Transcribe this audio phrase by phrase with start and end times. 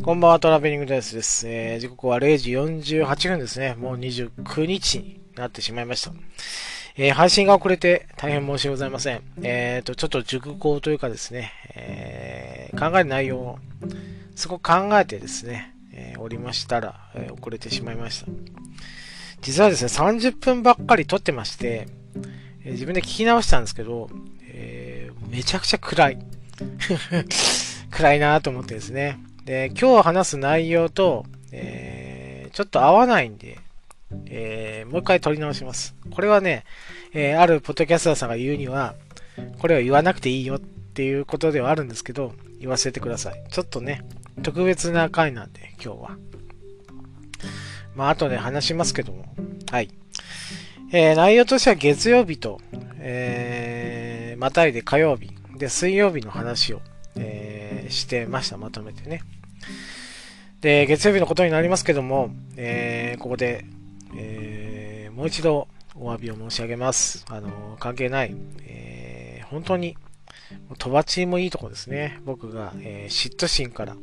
[0.00, 1.46] こんばんは、トラベリングダイスです。
[1.46, 3.74] えー、時刻は0時48分ですね。
[3.74, 6.12] もう29日になってしまいました。
[6.96, 9.22] えー、配信が遅れて大変申し訳ございません。
[9.42, 13.58] えーと、ちょっと熟考というかですね、えー、考える内容を
[14.34, 18.32] すごく考えてですね、えー、おりましたら、えー、遅れてしまいました。
[19.42, 21.86] 実はですね、30分ばっかり撮ってまして、
[22.64, 24.08] え、自分で聞き直したんですけど、
[24.48, 26.18] えー、めちゃくちゃ暗い。
[27.92, 29.18] 暗いなと思ってですね。
[29.44, 33.58] で、今日話す内容と、えー、ちょっと合わないんで、
[34.26, 35.94] えー、もう一回撮り直します。
[36.10, 36.64] これはね、
[37.12, 38.94] えー、あるポッドキャスターさんが言うには、
[39.58, 43.44] これは言わなくていいよっていうことではあるんですけど、言わせてください。
[43.50, 44.02] ちょっとね、
[44.42, 46.16] 特別な回なんで、今日は。
[47.94, 49.24] まあ、後で話しますけども。
[49.70, 49.90] はい。
[50.92, 52.60] えー、内容としては月曜日と、
[52.98, 56.82] えー、またいで火曜日、で、水曜日の話を、
[57.16, 57.51] えー、
[57.90, 58.56] してました。
[58.56, 59.22] まとめてね。
[60.60, 63.64] で、月曜日のことになりますけども、えー、ここで、
[64.16, 65.66] えー、もう一度
[65.96, 67.24] お詫びを申し上げます。
[67.28, 69.96] あの、関係ない、えー、本当に、
[70.78, 72.20] とばちもいいとこですね。
[72.24, 73.96] 僕が、え、嫉妬心から、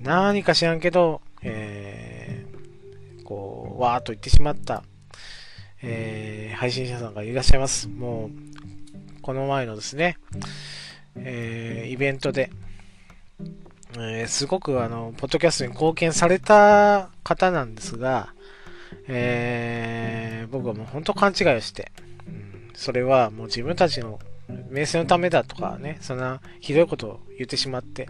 [0.00, 2.44] 何か知らんけど、え、
[3.24, 4.82] こう、わーっと言ってしまった、
[5.82, 7.88] え、配信者さんがいらっしゃいます。
[7.88, 10.18] もう、この前のですね、
[11.16, 12.50] え、イベントで、
[13.98, 18.34] えー、すごくあの、ポッドキャストに貢献された方なんですが、
[19.08, 21.92] えー、僕はもう本当勘違いをして、
[22.26, 24.18] うん、それはもう自分たちの
[24.70, 28.08] 名声のためだとかね、そんなひどいことを言ってしまって、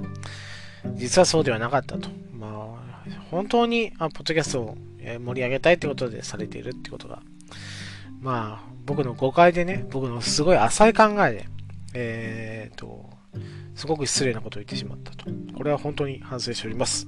[0.95, 2.09] 実はそうではなかったと。
[2.33, 7.23] まあ、本当にあポッドキャストを盛り上げたいってことでされているってことが、
[8.21, 11.47] まあ、僕の誤解でね、僕のすごい浅い考えで、
[11.95, 13.11] えー、と、
[13.75, 15.27] すごく失礼なことを言ってしまったと。
[15.57, 17.07] これは本当に反省しております。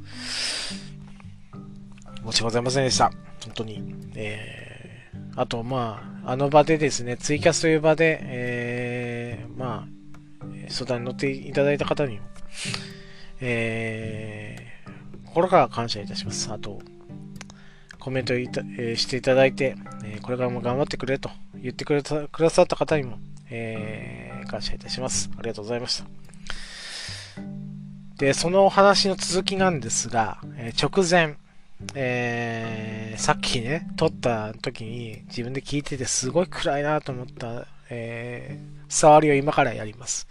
[2.24, 3.10] 申し訳ございませんでした。
[3.44, 3.82] 本当に。
[4.14, 9.94] えー、あと、まあ、あの場でですね、ツイキャスという場で、えー、まあ、
[10.68, 12.22] 相談に乗っていただいた方にも、
[13.40, 16.50] えー、心から感謝いたします。
[16.52, 16.80] あと、
[17.98, 23.18] コメントいた、えー、していただいて、え、これからも頑張ってくれと言ってくれたくださった方にも、
[23.50, 25.30] えー、感謝いたします。
[25.36, 26.06] ありがとうございました。
[28.16, 31.36] で、そのお話の続きなんですが、えー、直前、
[31.94, 40.28] えー、さっきね、撮った時に自分で聞いててすごい暗いなと思った、えー、触りを今からやります。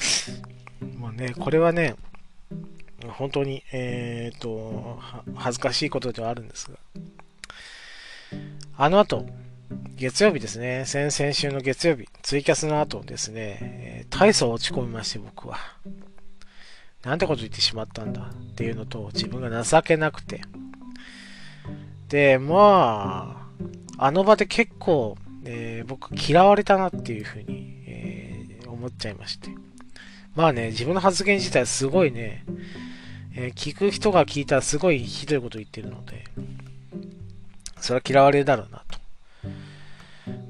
[0.96, 1.96] もうね、これはね、
[3.06, 4.98] 本当に、えーと、
[5.34, 6.78] 恥ずかしいことではあるんですが、
[8.76, 9.26] あの後、
[9.96, 15.58] 月曜日ですね、先々週の月曜日、ツイキャスの後ですね、え、大層落ち込みまして、僕は。
[17.04, 18.22] なんてこと言ってしまったんだ？
[18.22, 20.40] っていうのと、自分が情けなくて。
[22.08, 23.48] で、ま
[23.98, 29.50] あ、あの場で結構、えー、僕嫌われたなっていうふうに、えー、思っちゃいまして。
[30.34, 32.44] まあね、自分の発言自体すごいね、
[33.34, 36.24] えー、聞く人が聞いたらすごいひどいこと言ってるので、
[37.80, 38.97] それは嫌われるだろうなと。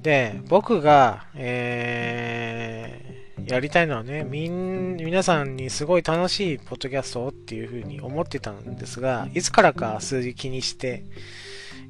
[0.02, 11.04] で、僕が、えー、やりたいのはね、みん、皆さんにすごい楽しいポッドキャストをっていうふうに思ってたんですが、いつからか数字気にして、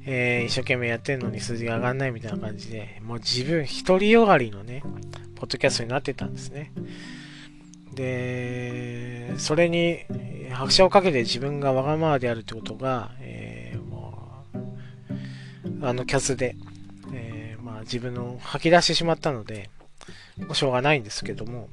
[0.05, 4.81] えー、一生懸命やってるのに数字が上がんないみたいな感じで、もう自分独りよがりのね、
[5.35, 6.71] ポッドキャストになってたんですね。
[7.93, 9.99] で、それに
[10.51, 14.45] 拍車をかけて自分がわがままであるってことが、えー、も
[15.81, 16.55] う、あのキャスで、
[17.81, 19.69] 自分の吐き出してしまったので、
[20.37, 21.69] もうしょうがないんですけども、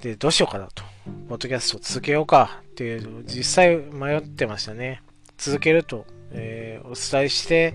[0.00, 0.82] で、どうしようかなと。
[1.28, 5.02] ポッドキャスト続けようかっていう実際迷ってましたね。
[5.38, 7.74] 続けると、えー、お伝えして、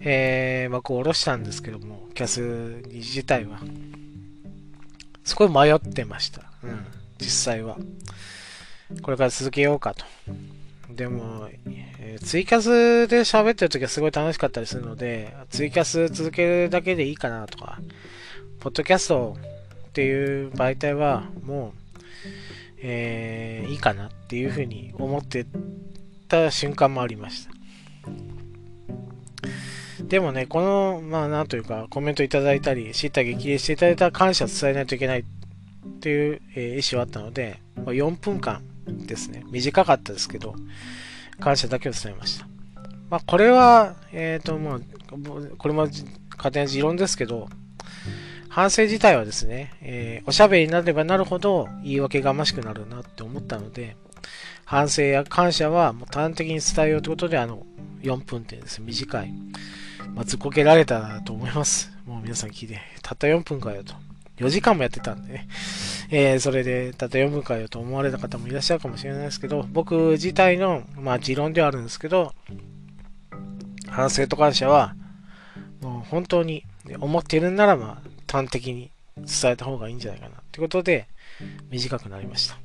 [0.00, 3.60] えー、幕を下ろしたんですけども、キャス自体は。
[5.24, 6.42] すごい迷ってました。
[6.62, 6.86] うん、
[7.18, 7.76] 実際は。
[9.02, 10.04] これから続けようかと。
[10.96, 17.78] でも、えー、ツイキャスで喋ってる時はすごい楽しかったりするので、ツイキャス続けるだけでいいかなとか、
[18.60, 19.36] ポッドキャスト
[19.88, 21.72] っていう媒体はもう、
[22.82, 25.46] えー、いいかなっていうふうに思って
[26.28, 27.52] た瞬間もありました。
[30.02, 35.24] でもね、この、まあなんというか、コメントいただいたり、知った激励していただいた感謝伝えないといけないっ
[36.00, 39.44] ていう、えー、意思はあったので、4分間ですね。
[39.50, 40.54] 短かったですけど、
[41.40, 42.46] 感謝だけを伝えました。
[43.10, 44.80] まあ、これは、えっ、ー、と、まあ、
[45.58, 45.88] これも
[46.36, 47.48] 勝手な持論ですけど、
[48.48, 53.96] 反省自体はですね、えー、おしゃべりになればなるほど言い訳がましくなるなって思ったので、
[54.64, 57.66] 反省や感謝はもう端的に伝えようということで、あの、
[58.02, 59.32] 4分ってですね、短い。
[60.14, 61.92] まあ、ずっこけられたと思います。
[62.06, 64.05] もう皆さん聞いて、たった4分かよと。
[64.36, 65.48] 4時間もやってたんでね。
[66.10, 72.34] えー、それで、たった4分かよと思われた方もいらっしゃるかもしれないですけど、僕自体の、まあ、持論ではあるんですけど、
[73.88, 74.94] 反省と感謝は、
[75.80, 76.64] もう本当に
[76.98, 80.42] 思っているならば、端的に伝えた方がいいんじゃないかな。
[80.52, 81.06] ということで、
[81.70, 82.58] 短くなりました。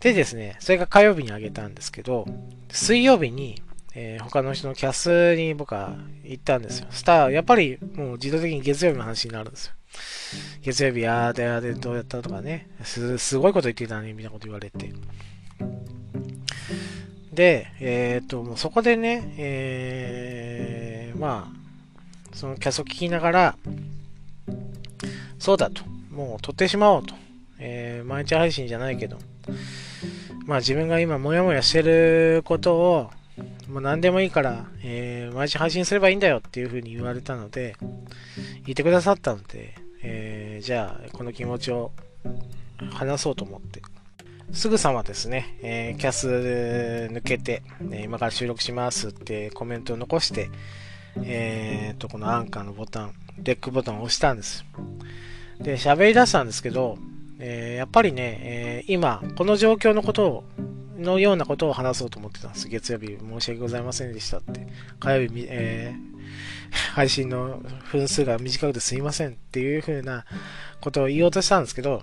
[0.00, 2.26] でですね、それが火曜日にあげたんですけど、
[2.70, 3.62] 水曜日に、
[3.94, 6.88] えー、他の人のキャスに僕は行ったんですよ。
[6.90, 9.75] スター、やっぱりもう自動的に月曜日の話になるんですよ。
[10.62, 14.92] 月曜日、あーであでどうやったとかねす、すごいこと言ってたね、みたいなこと言われて。
[17.32, 23.56] で、えー、っと、もうそこでね、えー、まあ、そのキャスを聞きながら、
[25.38, 27.14] そうだと、もう撮ってしまおうと。
[27.58, 29.18] えー、毎日配信じゃないけど、
[30.46, 33.10] まあ自分が今モヤモヤしてることを、
[33.70, 37.76] もう何でもいいから、えー、毎日配信すればいいんだよっていう風に言われたので、
[38.64, 39.74] 言ってくださったので、
[40.08, 41.90] えー、じゃあこの気持ちを
[42.92, 43.82] 話そうと思って、
[44.52, 50.48] すぐさまですね、えー、キャス抜けて、え今から収録しますってコメントを残して、
[51.24, 54.64] えーと、このアンカーのボタン、レックボタンを押したんです。
[55.60, 56.96] で、喋り出したんですけど、
[57.38, 60.44] えー、やっぱりね、えー、今、この状況のことを、
[60.98, 62.68] のようなことを話そうと思ってたんです。
[62.68, 64.66] 月曜日、申し訳ございませんでしたって。
[65.00, 66.15] 火曜日、えー、
[66.94, 70.24] 配信の分数が短くてすいませんっていう風な
[70.80, 72.02] ことを言おうとしたんですけど、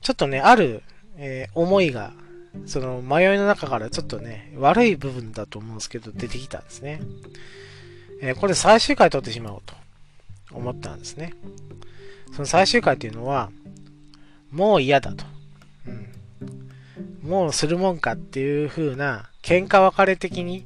[0.00, 0.82] ちょっとね、ある、
[1.16, 2.12] えー、思いが、
[2.66, 7.00] その迷いの中からちょっとね、悪い部分だと思うんですけど、出てきたんですね。
[8.22, 9.74] えー、これ最終回撮ってしまおうと
[10.52, 11.34] 思ったんですね。
[12.32, 13.50] その最終回っていうのは、
[14.50, 15.24] もう嫌だと。
[15.86, 15.90] う
[17.26, 17.28] ん。
[17.28, 20.64] もうするもんかっていう風な、喧嘩別れ的に、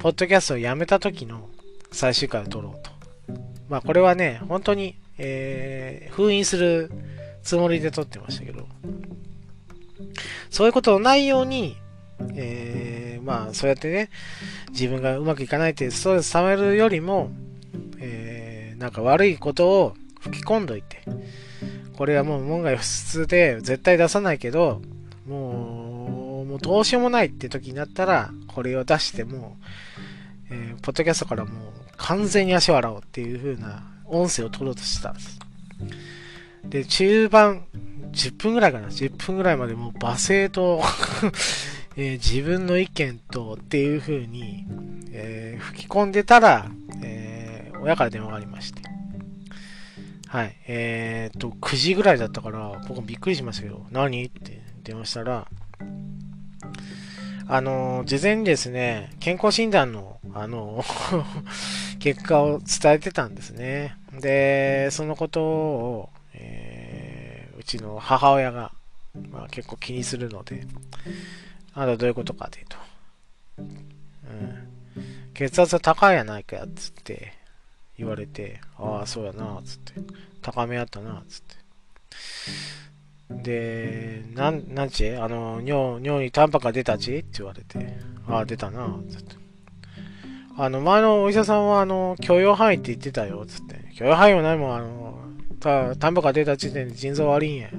[0.00, 1.48] ポッドキャストをやめた時の
[1.94, 2.90] 最終回を撮ろうと。
[3.68, 6.90] まあこれはね、本当に、えー、封印する
[7.42, 8.66] つもりで撮ってましたけど、
[10.50, 11.76] そういうことのないように、
[12.34, 14.10] えー、まあそうやってね、
[14.70, 17.30] 自分がうまくいかないってストレス溜めるよりも、
[17.98, 21.02] えー、なんか悪いことを吹き込んどいて、
[21.96, 24.82] これはもう門外不出で絶対出さないけど、
[25.26, 29.56] もう、もうどうしようもないって時になったら、これを出しても、
[30.50, 35.38] えー、ポッドキャストからもう完全に足を洗おうっていう風な音声を取ろうとしてたんです。
[36.64, 37.64] で、中盤、
[38.12, 40.82] 10分ぐらいかな、10分ぐらいまでもう罵声と
[41.96, 44.66] えー、自分の意見とっていう風に、
[45.12, 46.68] えー、吹き込んでたら、
[47.02, 48.82] えー、親から電話がありまして。
[50.26, 50.56] はい。
[50.66, 54.24] えー、っと、9時ぐらいだったから、僕びっくりしましたけど、何？
[54.24, 55.46] って電話したら、
[57.46, 60.84] あの、事前にですね、健康診断の、あの
[62.04, 63.96] 結果を伝えてたんですね。
[64.20, 68.72] で、そのことを、えー、うちの母親が、
[69.30, 70.66] まあ、結構気にするので、
[71.72, 72.76] あなたどういうことかっていうと、
[73.58, 74.68] うん、
[75.32, 77.32] 血圧高いやないかやつって
[77.96, 79.94] 言われて、ああ、そうやなっ、つって。
[80.42, 81.42] 高めやったなっ、つっ
[83.30, 83.42] て。
[83.42, 87.16] で、なん、なんちあの、尿、尿にタンパクが出たち？
[87.16, 87.96] って言われて、
[88.28, 89.43] ああ、出たなっ、つって。
[90.56, 93.92] あの、前のお医者さんは、あの、許容範囲って言ってたよ、つって。
[93.96, 95.18] 許容範囲はないもん、あの、
[95.58, 97.70] た、タンパクが出た時点で腎臓悪いんや。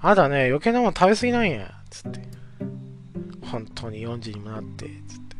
[0.00, 2.20] あなたね、余計なもん食べ過ぎなんや、つって。
[3.42, 5.36] 本当に40にもなって、つって。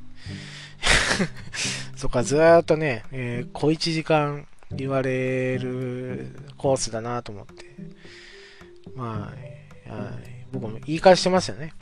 [1.96, 6.28] そっか、ずーっとね、えー、小1時間言われる
[6.58, 7.64] コースだなと思って。
[8.94, 10.18] まあ、
[10.52, 11.72] 僕も言い返してますよね。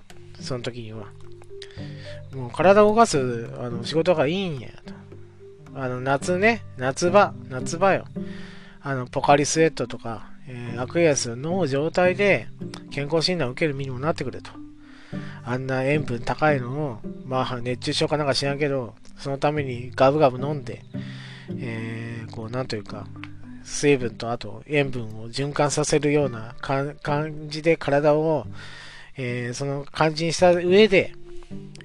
[0.41, 1.09] その時には。
[2.35, 4.95] もう体を動かすあの仕事がいいんやと。
[5.75, 8.05] あの夏ね、夏場、夏場よ。
[8.83, 12.49] あの、ポカリスエットとか、えー、アクエアスを飲む状態で
[12.91, 14.51] 健康診断を受ける身にもなってくれと。
[15.45, 20.83] あんな塩分高いのを、まあ熱中症かなんか知らんけど、そのためにガブガブ飲んで、
[21.59, 23.07] えー、こう、なんというか、
[23.65, 28.47] 水分とあと塩分を循環させるような感じで体を、
[29.17, 31.15] えー、その感じにした上で、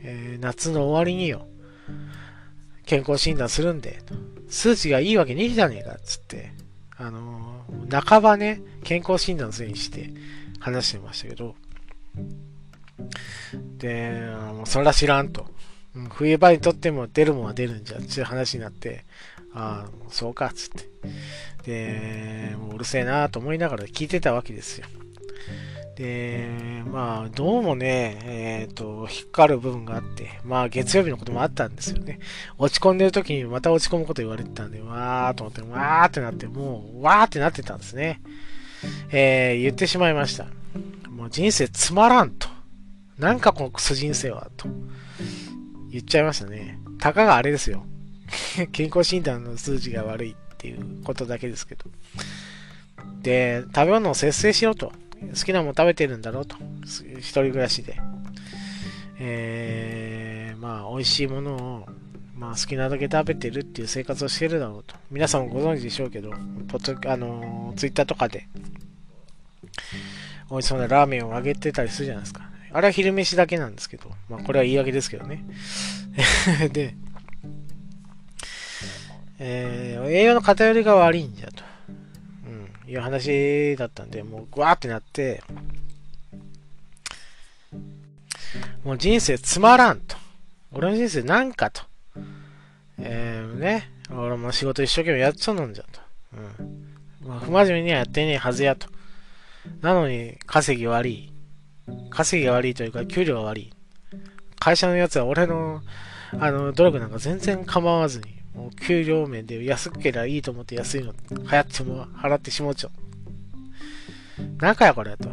[0.03, 1.47] えー、夏の終わりによ、
[2.85, 3.99] 健康診断するんで、
[4.49, 6.51] 数値がいいわけねえじゃねえか、つって、
[6.97, 10.11] あのー、半ばね、健康診断のせいにして
[10.59, 11.55] 話してましたけど、
[13.77, 15.47] で、もうそれは知らんと。
[16.09, 19.05] 冬場にとっても出るもんは出るんじゃっていう話になって、
[19.53, 20.69] ああ、そうかっ、つっ
[21.63, 22.49] て。
[22.51, 24.87] で、もううるせえなと思いながら聞いてたわけですよ。
[25.95, 32.19] で、まあ、どうもね、えっ、ー、と、引っかかる部分があって、まあ、月曜日のこともあったんですよね。
[32.57, 38.21] 落ち込んでる時にまた落ち込むこと言われてたんで、わーと思って、わーってなって、もう、わーってなってたんですね。
[39.11, 40.47] えー、言ってしまいました。
[41.09, 42.49] もう人生つまらんと。
[43.17, 44.67] なんかこのクソ人生は、と。
[45.89, 46.77] 言っちゃいましたね。
[46.99, 47.85] たかがあれですよ。
[48.73, 51.85] 健康診断の数字が悪いっていうことだけですけど。
[53.21, 54.91] で、食べ物を節制しろと。
[55.21, 56.57] 好きなもの食べてるんだろうと。
[56.85, 57.99] 一人暮らしで。
[59.19, 61.85] えー、まあ、美味しいものを、
[62.35, 64.95] まあ、好きなだけ食べてるっていう生活をしてるだろうと。
[65.09, 66.31] 皆さんもご存知でしょうけど、
[66.67, 68.47] ポッあのツイッターとかで、
[70.49, 72.49] 美味しそうなラーメンをあげてたりするじゃないですか。
[72.71, 75.45] あれは昼飯だけなんですけど、まあ、これは言い訳ですけどね。
[76.73, 76.95] で、
[79.39, 81.63] えー、栄養の偏りが悪いんじゃと。
[82.87, 85.43] いう話だったんで、もうぐわーってなって、
[88.83, 90.15] もう人生つまらんと。
[90.71, 91.81] 俺の人生なんかと。
[92.99, 93.91] えー、ね。
[94.11, 96.01] 俺も仕事一生懸命やっちゃうんじゃと。
[96.33, 97.27] うん。
[97.27, 98.87] まあ、不真面目にはやってねえはずやと。
[99.81, 101.33] なのに、稼ぎ悪い。
[102.09, 103.73] 稼ぎが悪いというか、給料が悪い。
[104.59, 105.81] 会社のやつは俺の、
[106.39, 112.91] あの、努力なんか全然構わずに、もう給料面で安ければいいと思って安いの流行っても払ってしもうちゃう。
[114.57, 115.29] 何かやこれと。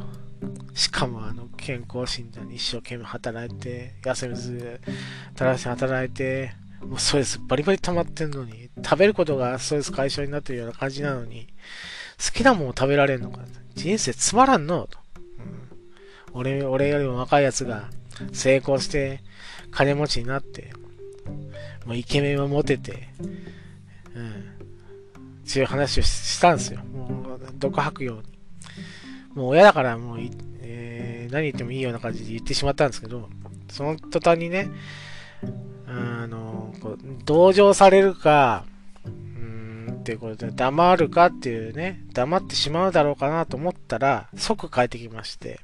[0.75, 4.81] しかもあの健康診断に一生懸命働いて、休みず
[5.35, 11.47] 垂らして働いて、もうストレスバリバリ溜まってんのに、食べることがストレス解消になってるような感じなのに、
[12.25, 13.41] 好きなもの食べられんのか
[13.75, 14.99] 人生つまらんのと、
[15.38, 16.38] うん。
[16.41, 17.88] 俺、俺よりも若いやつが
[18.33, 19.21] 成功して
[19.71, 20.73] 金持ちになって、
[21.87, 23.09] もうイケメンはモテて、
[24.15, 24.29] うん。
[24.29, 26.81] っていう話をしたんですよ。
[26.85, 28.23] もう、毒吐くように。
[29.35, 30.19] もう親だからもう、
[30.61, 33.29] えー、何言ってもいいような感じで言ってしまったんですけど、
[33.71, 34.71] その途端にね、
[35.87, 38.65] あの、こう同情されるか、
[39.05, 45.61] うーん、っていうことで黙るかっていうね、黙ってしまうだろうかなと思ったら、即帰ってきまして、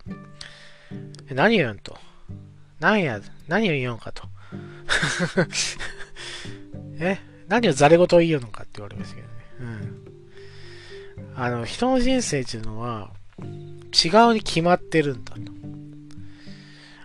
[1.31, 1.97] 何言うんと。
[2.81, 4.25] 何や、何を言うんかと。
[6.99, 9.35] え何をざれ言を言うのかって言われましたけどね。
[9.61, 11.33] うん。
[11.35, 15.41] あの、人の人生っていうのは、違うに決まってるんだと。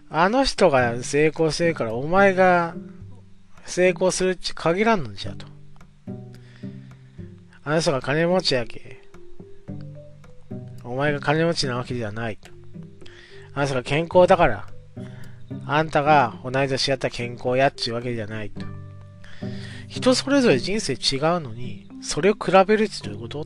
[0.09, 2.75] あの人が成功してるから、お前が
[3.65, 5.47] 成功するっち限らんのじゃと。
[7.63, 9.01] あの人が金持ちやけ。
[10.83, 12.51] お前が金持ちなわけではないと。
[13.53, 14.67] あの人が健康だから、
[15.65, 18.82] あんたが同い年やったら健康やっちゅうわけじゃないと。
[19.93, 23.45] 人それぞれ人生違うのに、それを比べるってどういうこと？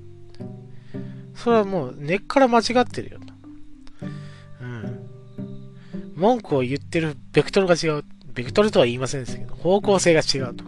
[1.36, 3.20] それはもう根っから間違ってるよ。
[4.62, 5.10] うん。
[6.16, 8.06] 文句を言ってるベクトルが違う。
[8.34, 10.63] ベクトルとは言いませんでしたけど、方向性が違うと。
[10.63, 10.68] う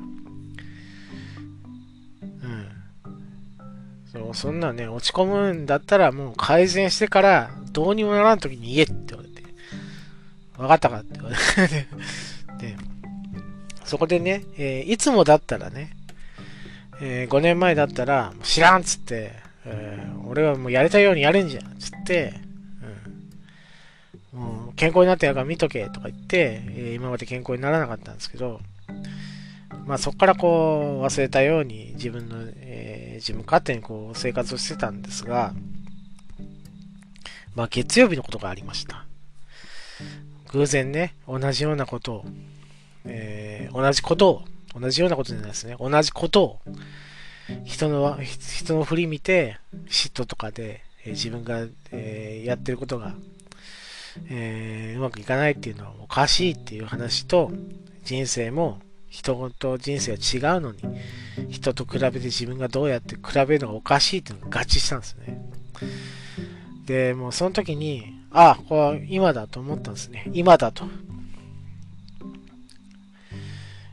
[2.45, 2.67] ん。
[4.11, 9.43] そう、そんなね、落ち込むんだったらもう改善してからどうにもならん時に言えって言われて。
[10.57, 11.87] 分かったかって言われて。
[12.59, 12.75] で、
[13.89, 15.89] そこでね、えー、いつもだったらね、
[17.01, 19.31] えー、5年前だったら、知らんっつって、
[19.65, 22.35] えー、俺はもうやりたようにやれんじゃんっつって、
[24.31, 28.61] うん、う健康になってやから見とけとか言って、え、今まで健康にならなかったんですけど、
[29.87, 35.55] まあそこからこう忘れたように自分の、え、自分勝手にこう生活をしてたんですが、
[37.55, 39.07] まあ月曜日のことがありました。
[40.51, 42.25] 偶然ね、同じようなことを
[43.05, 44.43] えー、同じことを、
[44.79, 45.75] 同じようなことじゃないですね。
[45.79, 46.59] 同じことを、
[47.63, 53.15] 人の、人の振り見て、嫉妬とかで、えー、自分が、えー、やってることが、
[54.29, 57.51] えうまくいかないっていうのはおかしいっていう話と、
[58.03, 58.79] 人生も
[59.09, 60.79] 人と人生は違うのに、
[61.49, 65.41] 人と比べて自分がどうやって比べるのがおかしいっていうのが合致したんですね。
[66.85, 70.29] で、もうその時に、ああ、これは今だと思ったんですね。
[70.33, 70.85] 今だと。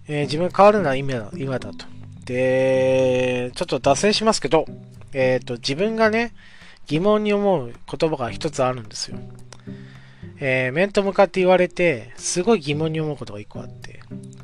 [0.08, 1.86] えー、自分変わるのは今だ今だと。
[2.24, 4.66] で、ちょっと脱線しますけど、
[5.12, 6.32] えっ、ー、と、自分がね、
[6.86, 9.18] 疑問に思う言葉が一つあるんですよ。
[10.38, 14.00] えー、面と向かって言われて、すごい疑問に思うことが一個あって、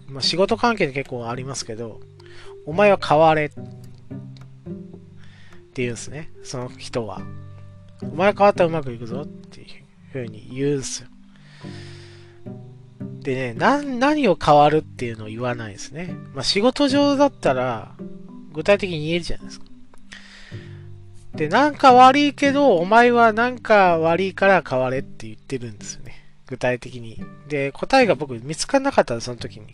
[0.08, 2.00] まあ、仕事関係で結構ありますけど、
[2.66, 3.60] お前は変われって
[5.76, 7.20] 言うんですね、その人は。
[8.02, 9.66] お前変わったらうまくいくぞっていう
[10.12, 11.08] 風に言うんですよ。
[13.20, 16.14] でね、何を変わるっていうのを言わないですね。
[16.34, 17.94] まあ、仕事上だったら、
[18.52, 19.66] 具体的に言えるじゃないですか。
[21.34, 26.14] で、なんか悪いけど、お前はなんか悪いから変われって言ってるんですよね。
[26.46, 27.22] 具体的に。
[27.48, 29.66] で、答えが僕見つからなかった、その時に。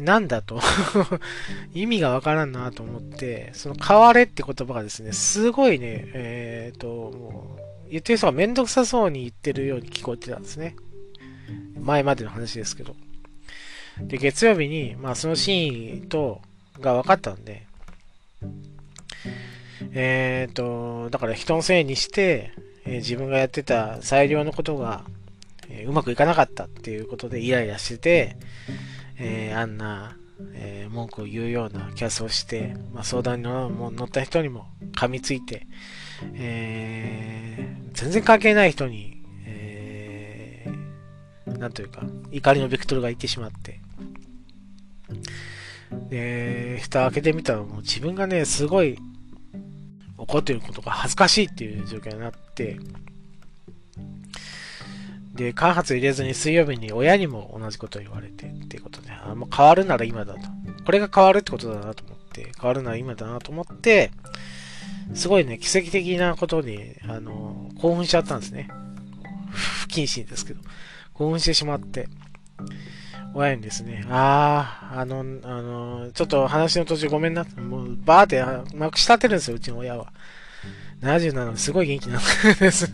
[0.00, 0.60] なんだと
[1.72, 7.56] 意味がわからんなと思って、その変われって言葉がですね、すごいね、えっ、ー、と、も
[7.86, 10.74] う、言ってる人がめんどくさそうに言ってるように聞こえてたんですね。
[11.80, 12.94] 前までの話ですけど。
[14.00, 16.40] で、月曜日に、まあその真意と、
[16.80, 17.66] が分かったんで、
[19.92, 22.52] えっ、ー、と、だから人のせいにして、
[22.84, 25.04] えー、自分がやってた裁量のことが、
[25.68, 28.36] えー、うまくいかなかったっていうことでイライラしてて、
[29.18, 30.16] えー、あんな、
[30.54, 35.66] え、文句を言うようなキャスをして、まあ、相談に乗った人にも噛みついて、
[36.34, 39.22] え、全然関係ない人に、
[41.58, 43.80] なんというか、怒りのベクトルがいってしまって、
[46.08, 48.98] で、蓋開けてみたらもう自分がね、すごい
[50.18, 52.78] 怒ってることが恥ずかしいっていう状況になって、
[55.34, 60.40] で、間髪入れずに水曜日に親にも同じことを言われてっていうことで、あもう変わるなら今だと。
[60.84, 64.10] これが変わるってことだなと思って、変わるなら今だなと思って、
[65.14, 68.68] すごいね、奇跡的なことに、あの、興奮しちゃったんですね。
[69.50, 70.60] 不謹慎ですけど。
[71.14, 72.08] 興奮してしまって。
[73.34, 75.22] 親にですね、ああ、あの、あ
[75.62, 77.44] の、ちょっと話の途中ごめんな。
[77.44, 80.12] もう、バーってまくし立てるんですよ、うちの親は。
[81.02, 82.90] 70なのすごい元気なんです。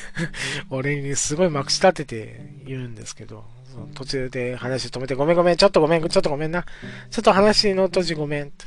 [0.70, 6.64] 俺にすごいまくし立てて言うんですけど、その途中で話止めて、ごめんごめん、ちょっとごめん、ちょっとごめんな。
[7.10, 8.44] ちょっと話の途中ごめん。
[8.44, 8.66] って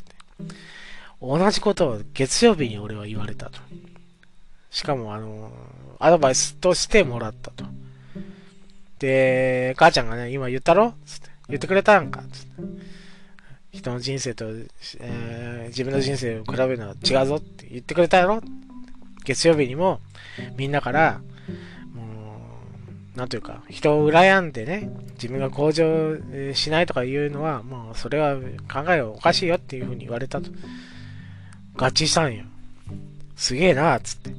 [1.21, 3.59] 同じことを月曜日に俺は言われたと。
[4.69, 5.51] しかも、あの、
[5.99, 7.65] アドバイスとしてもらったと。
[8.99, 10.93] で、母ちゃんがね、今言ったろ？
[11.05, 11.29] つって。
[11.49, 12.63] 言ってくれたんかつって。
[13.71, 14.45] 人の人生と、
[14.99, 18.41] えー、自分の人生を比べるのは違うぞって言ってくれたやろ？
[19.25, 19.99] 月曜日にも
[20.57, 21.21] みんなから、
[21.93, 22.37] も
[23.15, 26.17] う、なんというか、人を羨んでね、自分が向上
[26.53, 28.35] しないとかいうのは、もうそれは
[28.71, 30.51] 考えがおかしいよっていうふうに言われたと。
[31.75, 32.45] 合致したんよ。
[33.35, 34.31] すげえな、つって。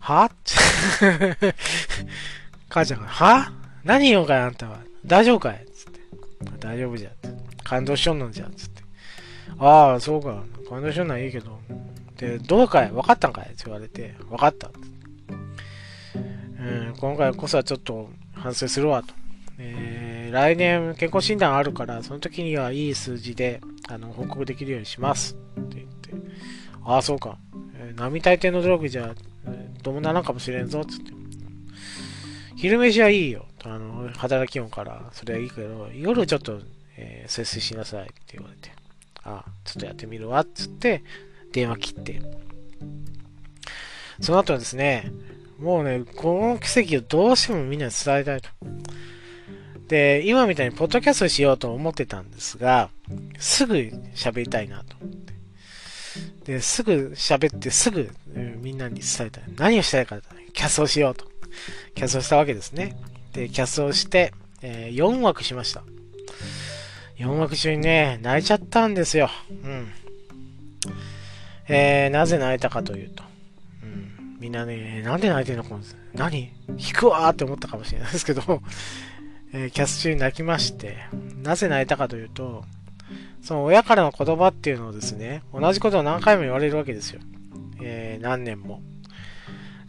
[0.00, 0.26] は？
[0.26, 0.30] っ
[2.68, 3.52] 母ちゃんが、は？
[3.88, 4.80] 何言うかいあんたは。
[5.06, 5.64] 大丈夫かい？
[5.74, 6.00] つって。
[6.60, 7.12] 大丈夫じゃっ。
[7.64, 8.82] 感動しよんのじゃつって。
[9.58, 10.44] ああ、そうか。
[10.68, 11.58] 感動しよんのはいいけど。
[12.18, 12.90] で、どうかい？
[12.90, 13.46] 分かったんかい？
[13.46, 14.70] って言われて、分かった。
[16.14, 19.14] うん、今回こそはちょっと反省するわと。
[19.56, 25.34] えー、来年健康診断あるから、その時にはいい数字であの報告できるようにします。
[25.58, 26.10] って言って。
[26.84, 27.38] ああ、そうか。
[27.76, 29.14] えー、並大抵の努力じゃ、
[29.82, 30.84] どうもならんかもしれんぞ。
[30.84, 31.12] つって。
[32.54, 33.46] 昼飯はいいよ。
[33.74, 36.60] あの、働きよんから、それはいいけど、夜ちょっと、
[36.96, 38.70] えー、節制しなさいって言われて。
[39.22, 40.46] ああ、ちょっとやってみるわっ。
[40.52, 41.02] つって、
[41.52, 42.20] 電話切って。
[44.20, 45.12] その後はですね、
[45.58, 48.48] もうね、この奇跡をどうしてもみんなに伝えたいと。
[49.88, 52.90] で、今みたいにポッドキャストしようと思ってたんですが、
[53.38, 53.74] すぐ
[54.14, 55.34] 喋りたいなと思って。
[56.52, 58.10] で、すぐ喋ってすぐ、
[58.60, 59.44] みんなに伝えたい。
[59.56, 60.20] 何をしたいか
[60.52, 61.26] キャスをしようと。
[61.94, 62.96] キャスをしたわけですね。
[63.32, 65.82] で、キャスをして、えー、4枠しました。
[67.18, 69.28] 4枠中にね、泣いちゃったんですよ。
[69.50, 69.88] うん。
[71.68, 73.22] えー、なぜ泣いたかというと、
[73.82, 75.76] うん、みんなね、なんで泣いてんのか
[76.14, 76.52] 何？
[76.78, 78.42] 引くわーって思ったかもしれないですけど、
[79.52, 80.96] えー、キャス中に泣きまして、
[81.42, 82.64] なぜ泣いたかというと、
[83.42, 87.20] その親からの言葉っていうのをですね、同じことを何回も言われるわけですよ。
[87.82, 88.80] えー、何年も。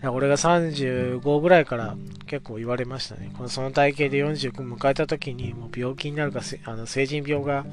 [0.03, 1.97] 俺が35ぐらいから
[2.29, 3.31] 結構言われましたね。
[3.35, 7.65] このその体型で49迎えた時にもう病気になるか、あの成人病が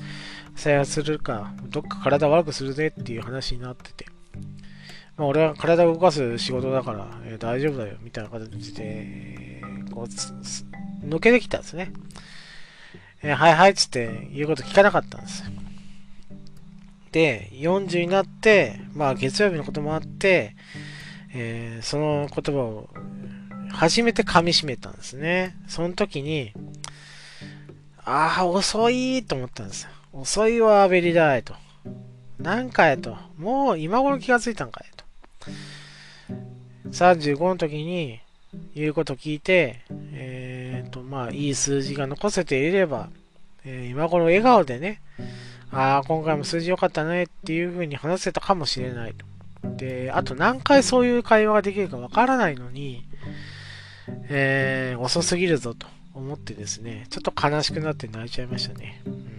[0.55, 4.07] 再発するか、どっか体悪くするぜっていう話になってて。
[5.19, 10.05] まあ、俺は体を動かす仕事だから、えー、大丈夫だよみたいな形で、こう、
[11.07, 11.93] 抜けてきたんですね。
[13.23, 15.45] えー、はいはいっつって言うこと聞かなかったんです
[17.13, 20.57] で、40になって、まあ月曜日のこともあって、
[21.35, 22.89] えー、その言葉を
[23.77, 25.55] 初めて噛み締めたんですね。
[25.69, 26.53] その時に、
[28.05, 29.91] ああ、遅いと思ったんですよ。
[30.15, 31.55] 遅いわ、ベリダイと。
[32.39, 33.19] なんかやと。
[33.37, 35.05] もう今頃気がついたんかやと。
[36.91, 38.21] 35の時に
[38.75, 39.83] 言うこと聞いて、
[40.15, 43.11] えっ、ー、と、まあ、いい数字が残せていれば、
[43.67, 45.03] えー、今頃笑顔でね、
[45.71, 49.27] ああ、今回も数字良かったねっていう風に話せたかもしれないと。
[49.77, 53.06] で、あと何回そういう会話ができるかわからないのに、
[54.29, 59.03] えー、遅すぎるぞと思ってですね、ちょっと悲しくなって泣いちゃいましたね。
[59.07, 59.33] うん、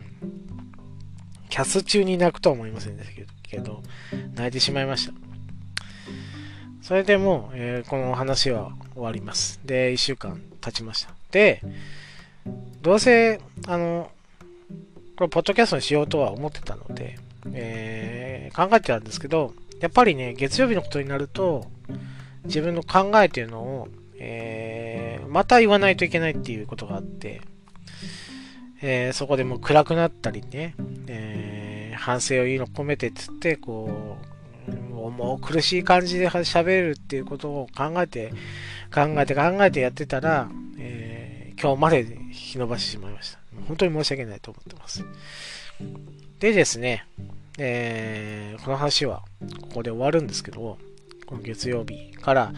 [1.50, 3.84] キャス中に泣くとは思いませんでしたけど、
[4.36, 5.14] 泣いてしまいました。
[6.82, 9.60] それでもう、えー、この話は終わります。
[9.66, 11.14] で、1週間経ちました。
[11.32, 11.62] で、
[12.82, 14.10] どうせ、あの、
[15.18, 17.18] これ、ポッドキャストにしようとは思ってたので、
[17.54, 21.66] えー、考えてたんですけど、やっぱりね、月曜日のことになると、
[22.46, 23.88] 自分の考えっていうのを、
[24.20, 27.42] えー、また言わないといけないっていうことがあって、
[28.82, 30.76] えー、そこでもう暗くなったりね、
[31.08, 34.18] えー、反省を言うの込めてっつって、こ
[34.68, 38.34] う、もう苦しい感じで喋るっていうことを考えて、
[38.94, 43.40] 考えて考えてやってたら、えー、今日まで日延ばしてしまいました。
[43.68, 45.04] 本当に申し訳ないと思ってます。
[46.40, 47.06] でですね、
[47.58, 49.24] えー、この話は
[49.62, 50.78] ここで終わるんですけど、
[51.26, 52.54] この月曜日から、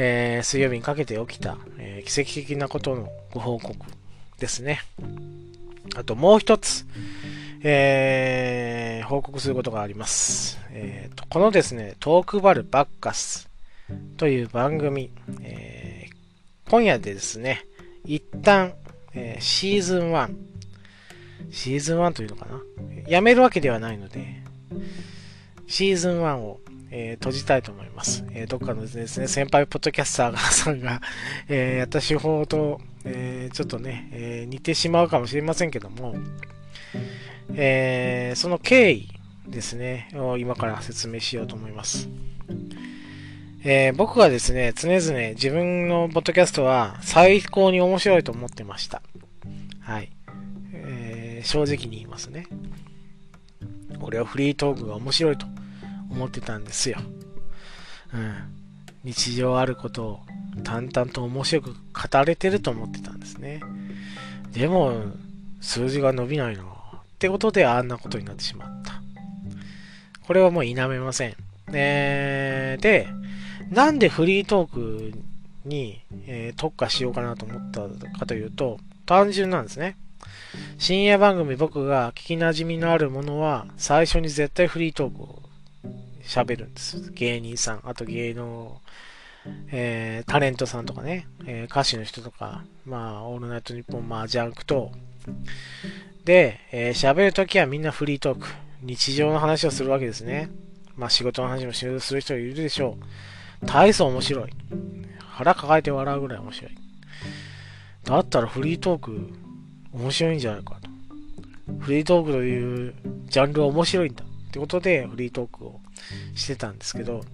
[0.00, 3.74] えー、水曜日にかけて起きた、えー、奇跡的なことのご報告
[4.38, 4.80] ですね。
[5.96, 6.86] あともう一つ、
[7.64, 10.60] えー、報告することがあります。
[10.70, 13.48] えーと、このですね、トークバルバッカス
[14.16, 15.10] という番組、
[15.42, 17.64] えー、今夜でですね、
[18.04, 18.74] 一旦、
[19.14, 20.30] えー、シーズン1、
[21.50, 22.60] シーズン1というのかな？
[23.08, 24.42] やめるわけではないので、
[25.66, 28.24] シーズン1を、えー、閉じたいと思います。
[28.32, 31.00] えー、どっかのですね、先輩ポッドキャスターさんが、
[31.48, 36.16] えー、やった手法と、えちょっとね、え似てしまうかもしれませんけども、
[37.54, 39.08] えその経緯
[39.46, 42.08] ですね、を今から説明しようと思います。
[43.64, 49.02] え僕がですね、常々自分のポッドキャストは最高に面白いと思ってました。
[49.80, 50.10] はい。
[50.74, 52.46] え正直に言いますね。
[54.00, 55.46] 俺はフリートークが面白いと
[56.10, 56.98] 思ってたんですよ。
[58.14, 58.34] うん。
[59.04, 60.20] 日常あることを
[60.64, 63.60] 淡々と面白く語れてると思ってたんですね。
[64.52, 65.02] でも、
[65.60, 66.62] 数字が伸びないな。
[66.62, 66.66] っ
[67.18, 69.02] てことであんなことになってしまった。
[70.22, 71.34] これはもう否めません。
[71.72, 73.08] えー、で、
[73.70, 75.18] なんでフリートーク
[75.64, 77.82] に、えー、特化しようかなと思った
[78.18, 79.96] かというと、単純なんですね。
[80.78, 85.42] 深夜番組僕が聞き馴染みのあるものは、最初に絶対フリートークを
[86.28, 87.10] 喋るんです。
[87.12, 88.80] 芸人さん、あと芸能、
[89.72, 94.92] えー、タレントさんとかね、えー、歌手の人とか、まあ、オールナイトニッポン、まあ、ジャンクと、
[96.26, 98.46] で、えー、喋るときはみんなフリートーク。
[98.82, 100.50] 日常の話をするわけですね。
[100.96, 102.98] まあ、仕事の話もする人いるでしょ
[103.62, 103.66] う。
[103.66, 104.50] 大層面白い。
[105.18, 106.72] 腹抱えて笑うぐらい面白い。
[108.04, 109.30] だったらフリートーク
[109.92, 110.90] 面白いんじゃないかと。
[111.80, 112.94] フリートークという
[113.26, 115.80] ジャンルは面白いんだってことでフリートークを
[116.34, 117.24] してたんですけど、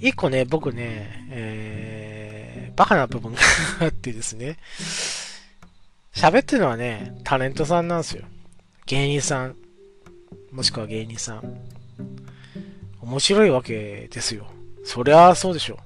[0.00, 3.38] 一個ね、僕ね、えー、バカな部分が
[3.80, 4.58] あってですね、
[6.12, 8.24] 喋ってるのはね、タレントさんなんですよ。
[8.86, 9.56] 芸人さん、
[10.52, 11.42] もしくは芸人さん。
[13.00, 14.46] 面白いわけですよ。
[14.84, 15.78] そりゃあそうでしょ。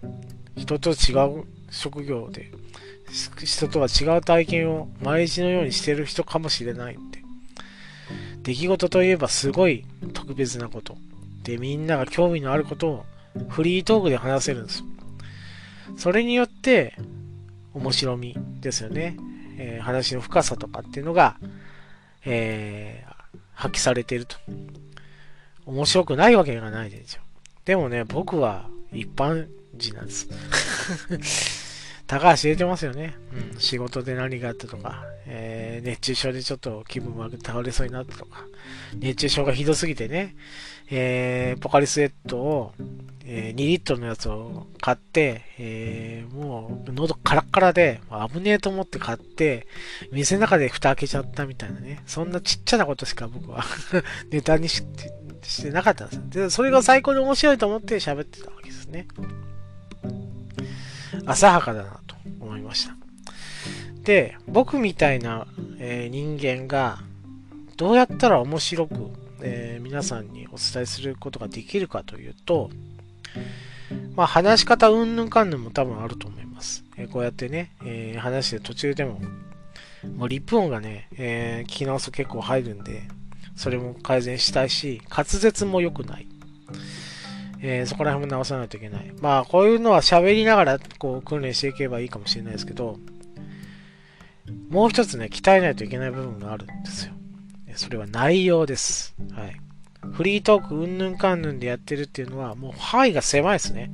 [0.57, 2.51] 人と違う職業で
[3.45, 7.23] 人とは違う体験を毎日のようにしてる人かもしれないって。
[8.43, 10.97] 出来事といえばすごい特別なこと。
[11.49, 13.07] で、みんなが興味のあることを
[13.49, 14.85] フリートークで話せるんです。
[15.97, 16.95] それによって、
[17.73, 19.17] 面白みですよね。
[19.57, 21.39] えー、話の深さとかっていうのが、
[22.27, 24.37] えー、発揮されていると。
[25.65, 27.23] 面白くないわけがないですよ。
[27.65, 30.29] でもね、僕は一般人なんです。
[32.07, 33.15] 高橋入れてますよね。
[33.55, 38.45] うん、仕事で何があったとか、えー、熱中症でちょっと気分悪く倒れそうになったとか、
[38.97, 40.35] 熱中症がひどすぎてね、
[40.91, 42.73] えー、ポカリスエットを、
[43.25, 48.01] えー、2リットルのやつを買って、えー、もう喉カラッカラで
[48.33, 49.67] 危ねえと思って買って、
[50.13, 53.65] 店の中で蓋開けちゃったみたいなね、そんなちっちゃなことしか僕は
[54.31, 54.83] ネタにし
[55.63, 59.07] てなかったんですで、それが最高に面白いと思って喋ってたわけですね。
[61.27, 62.97] 浅はかだなと思いました。
[64.03, 65.47] で、僕みたいな、
[65.79, 67.01] えー、人間が
[67.77, 69.11] どうやったら面白く、
[69.43, 72.71] えー、皆さんにお伝えすることができるかというと、
[74.15, 76.85] まあ、話し方うんぬんかんぬんも多分あると思います。
[76.97, 79.21] えー、こうやってね、えー、話して途中でも、
[80.17, 83.03] もうリップ音がね、えー、聞き直すと結構入るんで、
[83.57, 86.27] それも改善したいし、滑舌も良くない。
[87.61, 89.13] えー、そこら辺も直さないといけない。
[89.21, 92.99] まあ、こういうのは喋りながら、こう、訓練していけばいいかもしれないですけど、
[94.71, 97.13] もう一つね、鍛えないといけない部分があるんですよ。
[97.79, 99.15] それは内容です。
[99.33, 99.57] はい。
[100.13, 103.93] フリートーク、うんぬんかんぬんでやってるっていうのは、もう範囲が狭いですね。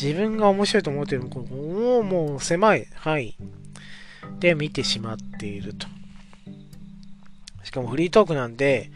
[0.00, 3.36] 自分が面白いと思ってるのも、もう狭い範囲
[4.38, 5.88] で見てしまっていると。
[7.64, 8.92] しかもフリートークなんで、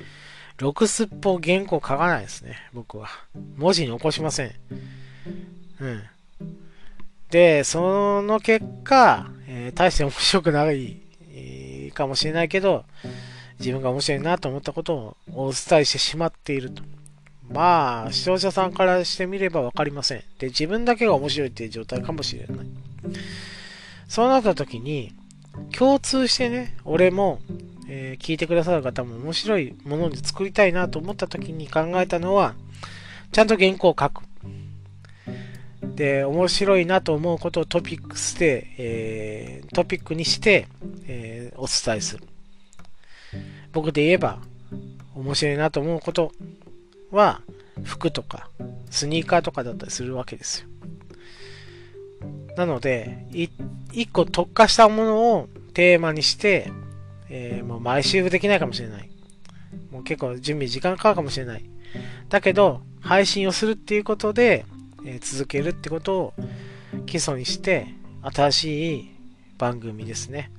[0.59, 3.09] 6すっぽ原稿書かないですね、僕は。
[3.57, 4.53] 文字に起こしません。
[5.81, 6.03] うん。
[7.31, 11.01] で、その結果、えー、大して面白くない、
[11.33, 12.85] えー、かもしれないけど、
[13.59, 16.83] 自分が面白いなと思ったことをお伝えしてしまっていると。
[17.51, 20.23] まあ、視聴者さんからしてみればわかりません。
[20.39, 22.67] で、自分だけが面白いっていう状態かもしれない。
[24.09, 25.15] そうなった時に、
[25.77, 27.41] 共通してね、俺も、
[27.89, 32.55] えー、聞いてくださる方も面白いものに作りたいなと思った時に考えたのは、
[33.33, 34.23] ちゃんと原稿を書く。
[35.95, 40.67] で、面白いなと思うことをトピックスで、えー、トピックにして、
[41.07, 42.25] えー、お伝えする。
[43.75, 44.39] 僕で言えば、
[45.15, 46.33] 面白いなと思うこと
[47.11, 47.43] は、
[47.83, 48.49] 服とか、
[48.91, 50.69] スニーカーとかだったりするわけですよ。
[52.57, 53.27] なので、
[53.93, 56.71] 一個特化したものをテーマにして、
[57.29, 59.11] えー、もう毎週できないかもしれない。
[59.91, 61.65] もう結構準備時間かかるかもしれない。
[62.29, 64.65] だけど、配信をするっていうことで、
[65.05, 66.35] えー、続けるってことを
[67.07, 67.89] 基礎にして、
[68.23, 69.11] 新しい
[69.59, 70.51] 番組ですね。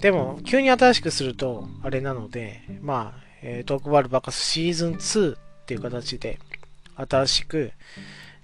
[0.00, 6.38] でも、急に新しくすると、あれなので、まあ、えー、トークバルバカスシーズン2っていう形で、
[6.96, 7.72] 新しく、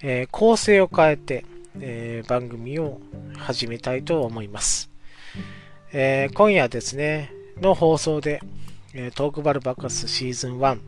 [0.03, 1.45] えー、構成を変えて、
[1.81, 3.01] えー、番組を
[3.37, 4.91] 始めたいと思います。
[5.93, 8.41] えー、今夜ですね、の放送で、
[8.95, 10.79] えトークバルバカスシーズン1、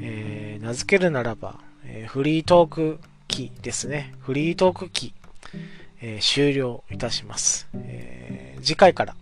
[0.00, 4.14] え名付けるならば、えフリートーク期ですね。
[4.20, 5.14] フリートーク期、
[6.00, 9.16] え終了いたします、え次回から、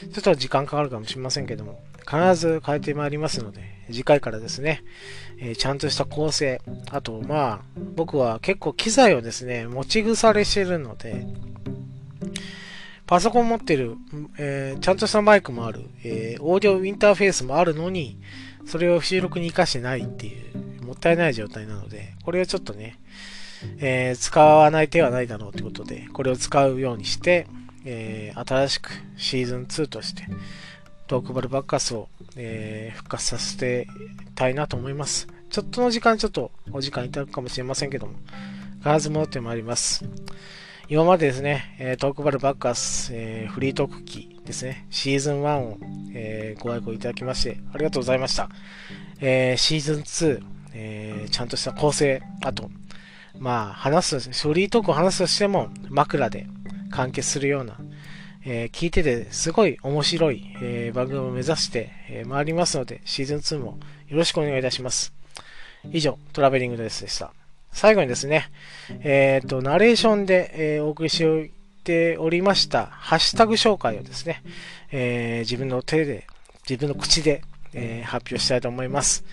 [0.00, 4.82] ちょっと時間かかるかもしれませんけども、必ず変えてまいりますので、次回からですね、
[5.38, 6.60] えー、ちゃんとした構成、
[6.90, 7.60] あと、まあ、
[7.96, 11.26] 僕は結構機材をですね、持ち腐れしてるので、
[13.06, 13.96] パソコン持ってる、
[14.38, 18.18] えー、ちゃんとしたマイクもある、えー、オーディオインターフェースもあるのに、
[18.66, 20.34] それを収録に活かしてないってい
[20.80, 22.98] う、もったいない状態なので、これをちょっとね、
[23.78, 27.46] えー、使わない手はないだろうということで、これを使うようにして、
[27.84, 30.24] えー、新しくシーズン2として、
[31.06, 33.88] トークバルバッカスを、えー、復活させて
[34.34, 35.28] たいなと思います。
[35.50, 38.14] ちょっとの時間、ちょっとお時間いただくかもしれませんけども、
[38.84, 40.04] 必ず戻ってまいります。
[40.88, 45.78] 今までですね、えトークバルバッカス、えー、フリートーク機ですね、シーズン1を、
[46.12, 48.48] え、ご愛顧いただきまして、ありがとうございました。
[49.20, 52.70] え、シーズン2、えちゃんとした構成、あと、
[53.38, 56.46] まあ、話す、フリートークを話すとしても、枕で
[56.90, 57.76] 完結するような、
[58.44, 65.12] えー、聞いててすごい面白い、えー、番組を目指して、えー、回りますので、シーズン2もよろしくお願いいたします。
[65.92, 67.32] 以上、トラベリングですでした。
[67.72, 68.50] 最後にですね、
[69.02, 71.50] えっ、と、ナレーションで、えお送りし
[71.84, 74.42] ておりました、ハッシュタグ紹介をですね、
[74.90, 76.26] え自分の手で、
[76.68, 79.24] 自分の口で、え発表したいと思います。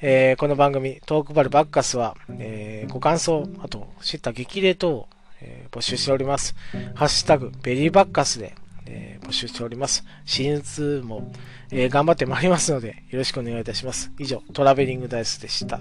[0.00, 5.08] えこの番組、トークバルバッカスは、えご感想、あと、知った激励等を
[5.40, 6.54] えー、募集しております。
[6.94, 8.54] ハッシュタグ、ベリーバッカスで、
[8.86, 10.04] えー、募集しております。
[10.24, 11.32] シーズン2も、
[11.70, 14.12] えー、頑張ってまいりますので、よろしくお願いいたします。
[14.18, 15.80] 以上、トラベリングダイスでした。